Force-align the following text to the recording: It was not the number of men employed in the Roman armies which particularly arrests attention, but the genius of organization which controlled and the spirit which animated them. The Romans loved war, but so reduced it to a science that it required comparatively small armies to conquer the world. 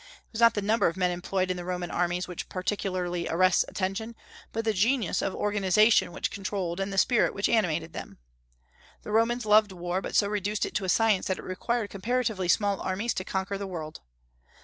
It 0.25 0.31
was 0.31 0.41
not 0.41 0.55
the 0.55 0.63
number 0.63 0.87
of 0.87 0.97
men 0.97 1.11
employed 1.11 1.51
in 1.51 1.57
the 1.57 1.63
Roman 1.63 1.91
armies 1.91 2.27
which 2.27 2.49
particularly 2.49 3.27
arrests 3.27 3.63
attention, 3.67 4.15
but 4.51 4.65
the 4.65 4.73
genius 4.73 5.21
of 5.21 5.35
organization 5.35 6.11
which 6.11 6.31
controlled 6.31 6.79
and 6.79 6.91
the 6.91 6.97
spirit 6.97 7.35
which 7.35 7.47
animated 7.47 7.93
them. 7.93 8.17
The 9.03 9.11
Romans 9.11 9.45
loved 9.45 9.71
war, 9.71 10.01
but 10.01 10.15
so 10.15 10.27
reduced 10.27 10.65
it 10.65 10.73
to 10.73 10.85
a 10.85 10.89
science 10.89 11.27
that 11.27 11.37
it 11.37 11.43
required 11.45 11.91
comparatively 11.91 12.47
small 12.47 12.81
armies 12.81 13.13
to 13.13 13.23
conquer 13.23 13.59
the 13.59 13.67
world. 13.67 13.99